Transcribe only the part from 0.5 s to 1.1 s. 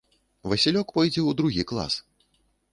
Васілёк